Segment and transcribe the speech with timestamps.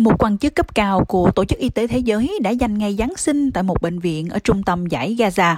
[0.00, 2.96] Một quan chức cấp cao của Tổ chức Y tế Thế giới đã dành ngày
[2.98, 5.56] Giáng sinh tại một bệnh viện ở trung tâm giải Gaza,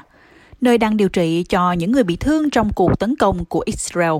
[0.60, 4.12] nơi đang điều trị cho những người bị thương trong cuộc tấn công của Israel.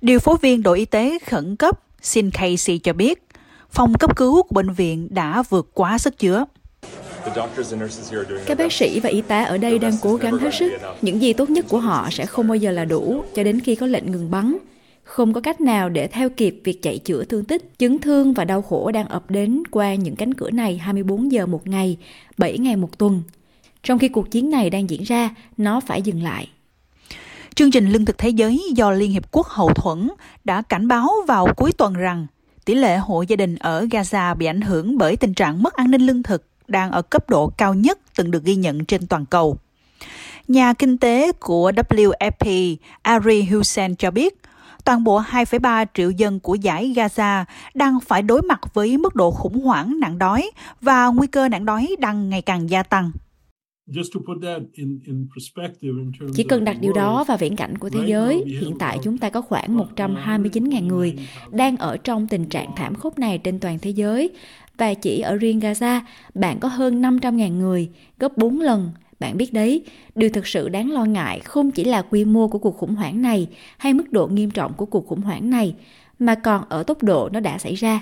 [0.00, 3.22] Điều phối viên đội y tế khẩn cấp Sin Casey cho biết,
[3.70, 6.44] phòng cấp cứu của bệnh viện đã vượt quá sức chứa.
[8.46, 10.72] Các bác sĩ và y tá ở đây đang cố gắng hết sức.
[11.02, 13.74] Những gì tốt nhất của họ sẽ không bao giờ là đủ cho đến khi
[13.74, 14.56] có lệnh ngừng bắn.
[15.08, 18.44] Không có cách nào để theo kịp việc chạy chữa thương tích, chứng thương và
[18.44, 21.96] đau khổ đang ập đến qua những cánh cửa này 24 giờ một ngày,
[22.38, 23.22] 7 ngày một tuần.
[23.82, 26.48] Trong khi cuộc chiến này đang diễn ra, nó phải dừng lại.
[27.54, 30.08] Chương trình Lương thực Thế giới do Liên Hiệp Quốc hậu thuẫn
[30.44, 32.26] đã cảnh báo vào cuối tuần rằng
[32.64, 35.90] tỷ lệ hộ gia đình ở Gaza bị ảnh hưởng bởi tình trạng mất an
[35.90, 39.26] ninh lương thực đang ở cấp độ cao nhất từng được ghi nhận trên toàn
[39.26, 39.56] cầu.
[40.48, 44.38] Nhà kinh tế của WFP Ari Hussein cho biết,
[44.88, 49.30] toàn bộ 2,3 triệu dân của giải Gaza đang phải đối mặt với mức độ
[49.30, 53.10] khủng hoảng nạn đói và nguy cơ nạn đói đang ngày càng gia tăng.
[56.34, 59.30] Chỉ cần đặt điều đó vào viễn cảnh của thế giới, hiện tại chúng ta
[59.30, 61.14] có khoảng 129.000 người
[61.50, 64.30] đang ở trong tình trạng thảm khốc này trên toàn thế giới.
[64.78, 66.00] Và chỉ ở riêng Gaza,
[66.34, 68.90] bạn có hơn 500.000 người, gấp 4 lần.
[69.20, 72.58] Bạn biết đấy, điều thực sự đáng lo ngại không chỉ là quy mô của
[72.58, 73.46] cuộc khủng hoảng này
[73.78, 75.74] hay mức độ nghiêm trọng của cuộc khủng hoảng này,
[76.18, 78.00] mà còn ở tốc độ nó đã xảy ra.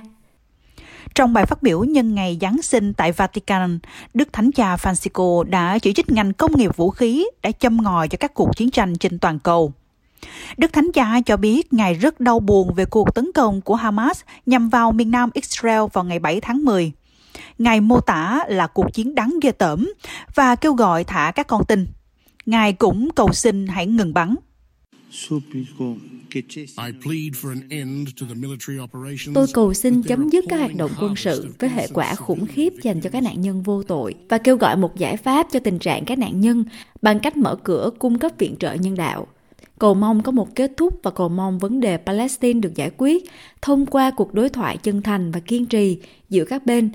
[1.14, 3.78] Trong bài phát biểu nhân ngày Giáng sinh tại Vatican,
[4.14, 8.08] Đức Thánh Cha Francisco đã chỉ trích ngành công nghiệp vũ khí đã châm ngòi
[8.08, 9.72] cho các cuộc chiến tranh trên toàn cầu.
[10.56, 14.20] Đức Thánh Cha cho biết Ngài rất đau buồn về cuộc tấn công của Hamas
[14.46, 16.92] nhằm vào miền nam Israel vào ngày 7 tháng 10.
[17.58, 19.92] Ngài mô tả là cuộc chiến đáng ghê tởm
[20.34, 21.86] và kêu gọi thả các con tin.
[22.46, 24.34] Ngài cũng cầu xin hãy ngừng bắn.
[29.34, 32.72] Tôi cầu xin chấm dứt các hoạt động quân sự với hệ quả khủng khiếp
[32.82, 35.78] dành cho các nạn nhân vô tội và kêu gọi một giải pháp cho tình
[35.78, 36.64] trạng các nạn nhân
[37.02, 39.26] bằng cách mở cửa cung cấp viện trợ nhân đạo.
[39.78, 43.24] Cầu mong có một kết thúc và cầu mong vấn đề Palestine được giải quyết
[43.62, 46.90] thông qua cuộc đối thoại chân thành và kiên trì giữa các bên,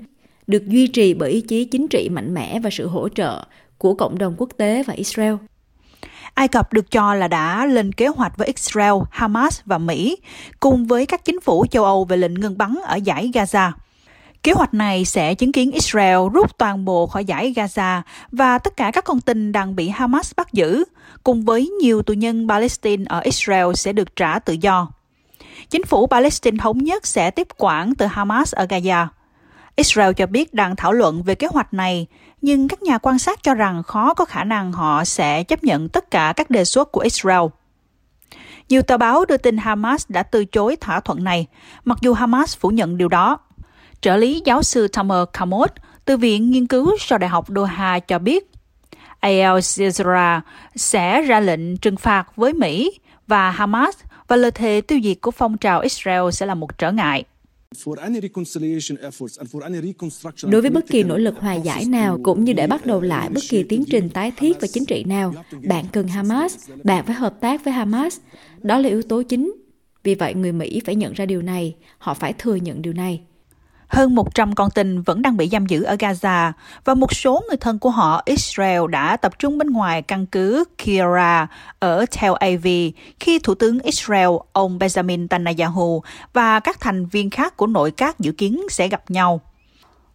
[0.46, 3.44] được duy trì bởi ý chí chính trị mạnh mẽ và sự hỗ trợ
[3.78, 5.34] của cộng đồng quốc tế và Israel.
[6.34, 10.16] Ai Cập được cho là đã lên kế hoạch với Israel, Hamas và Mỹ,
[10.60, 13.70] cùng với các chính phủ châu Âu về lệnh ngừng bắn ở giải Gaza.
[14.42, 18.00] Kế hoạch này sẽ chứng kiến Israel rút toàn bộ khỏi giải Gaza
[18.32, 20.84] và tất cả các con tin đang bị Hamas bắt giữ,
[21.24, 24.88] cùng với nhiều tù nhân Palestine ở Israel sẽ được trả tự do.
[25.70, 29.06] Chính phủ Palestine thống nhất sẽ tiếp quản từ Hamas ở Gaza.
[29.76, 32.06] Israel cho biết đang thảo luận về kế hoạch này,
[32.42, 35.88] nhưng các nhà quan sát cho rằng khó có khả năng họ sẽ chấp nhận
[35.88, 37.42] tất cả các đề xuất của Israel.
[38.68, 41.46] Nhiều tờ báo đưa tin Hamas đã từ chối thỏa thuận này,
[41.84, 43.38] mặc dù Hamas phủ nhận điều đó.
[44.00, 45.70] Trợ lý giáo sư Tamer Kamot
[46.04, 48.50] từ Viện Nghiên cứu sau Đại học Doha cho biết,
[49.20, 50.40] Al Jazeera
[50.76, 53.96] sẽ ra lệnh trừng phạt với Mỹ và Hamas
[54.28, 57.24] và lời thề tiêu diệt của phong trào Israel sẽ là một trở ngại.
[60.50, 63.28] Đối với bất kỳ nỗ lực hòa giải nào cũng như để bắt đầu lại
[63.28, 65.34] bất kỳ tiến trình tái thiết và chính trị nào,
[65.68, 68.18] bạn cần Hamas, bạn phải hợp tác với Hamas.
[68.62, 69.52] Đó là yếu tố chính.
[70.04, 73.20] Vì vậy người Mỹ phải nhận ra điều này, họ phải thừa nhận điều này.
[73.92, 76.52] Hơn 100 con tin vẫn đang bị giam giữ ở Gaza
[76.84, 80.64] và một số người thân của họ Israel đã tập trung bên ngoài căn cứ
[80.78, 81.46] Kira
[81.78, 86.02] ở Tel Aviv khi Thủ tướng Israel ông Benjamin Netanyahu
[86.32, 89.40] và các thành viên khác của nội các dự kiến sẽ gặp nhau.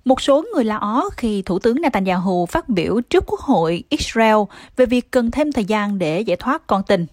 [0.05, 4.37] Một số người la ó khi Thủ tướng Netanyahu phát biểu trước Quốc hội Israel
[4.77, 7.05] về việc cần thêm thời gian để giải thoát con tin.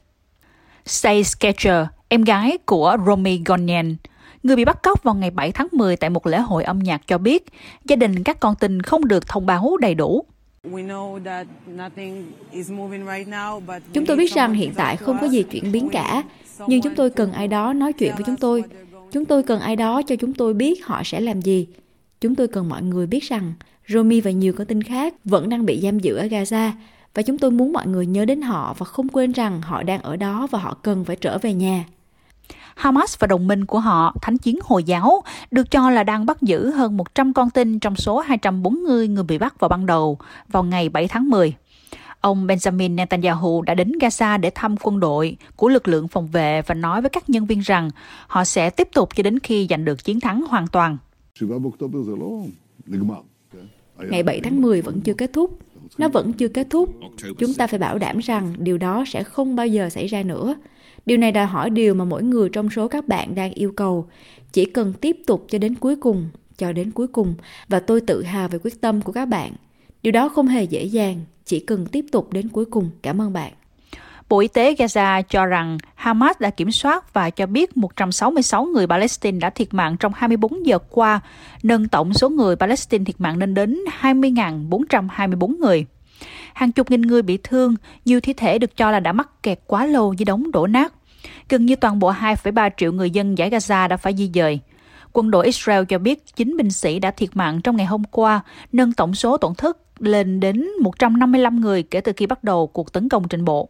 [0.87, 3.97] Say Sketcher, em gái của Romy Gonyan,
[4.45, 7.07] Người bị bắt cóc vào ngày 7 tháng 10 tại một lễ hội âm nhạc
[7.07, 7.47] cho biết
[7.85, 10.25] gia đình các con tin không được thông báo đầy đủ.
[13.93, 16.23] Chúng tôi biết rằng hiện tại không có gì chuyển biến cả,
[16.67, 18.65] nhưng chúng tôi cần ai đó nói chuyện với chúng tôi.
[19.13, 21.67] Chúng tôi cần ai đó cho chúng tôi biết họ sẽ làm gì.
[22.21, 23.53] Chúng tôi cần mọi người biết rằng
[23.89, 26.71] Romy và nhiều con tin khác vẫn đang bị giam giữ ở Gaza
[27.15, 30.03] và chúng tôi muốn mọi người nhớ đến họ và không quên rằng họ đang
[30.03, 31.85] ở đó và họ cần phải trở về nhà.
[32.75, 36.43] Hamas và đồng minh của họ, Thánh chiến Hồi giáo, được cho là đang bắt
[36.43, 40.19] giữ hơn 100 con tin trong số 240 người bị bắt vào ban đầu
[40.49, 41.55] vào ngày 7 tháng 10.
[42.21, 46.63] Ông Benjamin Netanyahu đã đến Gaza để thăm quân đội của lực lượng phòng vệ
[46.63, 47.91] và nói với các nhân viên rằng
[48.27, 50.97] họ sẽ tiếp tục cho đến khi giành được chiến thắng hoàn toàn.
[53.99, 55.59] Ngày 7 tháng 10 vẫn chưa kết thúc.
[55.99, 56.95] Nó vẫn chưa kết thúc.
[57.39, 60.55] Chúng ta phải bảo đảm rằng điều đó sẽ không bao giờ xảy ra nữa.
[61.07, 64.07] Điều này đòi hỏi điều mà mỗi người trong số các bạn đang yêu cầu.
[64.53, 67.35] Chỉ cần tiếp tục cho đến cuối cùng, cho đến cuối cùng
[67.69, 69.53] và tôi tự hào về quyết tâm của các bạn.
[70.03, 72.91] Điều đó không hề dễ dàng, chỉ cần tiếp tục đến cuối cùng.
[73.03, 73.53] Cảm ơn bạn.
[74.29, 78.87] Bộ Y tế Gaza cho rằng Hamas đã kiểm soát và cho biết 166 người
[78.87, 81.21] Palestine đã thiệt mạng trong 24 giờ qua,
[81.63, 85.87] nâng tổng số người Palestine thiệt mạng lên đến 20.424 người.
[86.55, 87.75] Hàng chục nghìn người bị thương,
[88.05, 90.93] nhiều thi thể được cho là đã mắc kẹt quá lâu dưới đống đổ nát.
[91.49, 94.61] Gần như toàn bộ 2,3 triệu người dân giải Gaza đã phải di dời.
[95.13, 98.41] Quân đội Israel cho biết 9 binh sĩ đã thiệt mạng trong ngày hôm qua,
[98.73, 102.93] nâng tổng số tổn thất lên đến 155 người kể từ khi bắt đầu cuộc
[102.93, 103.69] tấn công trên bộ.